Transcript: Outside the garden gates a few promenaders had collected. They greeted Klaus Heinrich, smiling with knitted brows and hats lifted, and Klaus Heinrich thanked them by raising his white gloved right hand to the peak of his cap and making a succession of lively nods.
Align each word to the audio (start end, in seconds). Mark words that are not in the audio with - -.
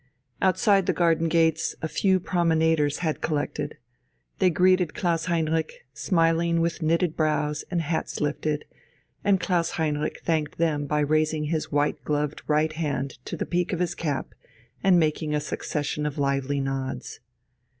Outside 0.41 0.87
the 0.87 0.93
garden 0.97 1.27
gates 1.29 1.75
a 1.79 1.87
few 1.87 2.19
promenaders 2.19 3.01
had 3.05 3.21
collected. 3.21 3.77
They 4.39 4.49
greeted 4.49 4.95
Klaus 4.95 5.25
Heinrich, 5.25 5.85
smiling 5.93 6.59
with 6.59 6.81
knitted 6.81 7.15
brows 7.15 7.63
and 7.69 7.83
hats 7.83 8.19
lifted, 8.19 8.65
and 9.23 9.39
Klaus 9.39 9.69
Heinrich 9.77 10.21
thanked 10.23 10.57
them 10.57 10.87
by 10.87 11.01
raising 11.01 11.43
his 11.43 11.71
white 11.71 12.03
gloved 12.03 12.41
right 12.47 12.73
hand 12.73 13.19
to 13.25 13.37
the 13.37 13.45
peak 13.45 13.73
of 13.73 13.79
his 13.79 13.93
cap 13.93 14.33
and 14.83 14.97
making 14.99 15.35
a 15.35 15.39
succession 15.39 16.07
of 16.07 16.17
lively 16.17 16.59
nods. 16.59 17.19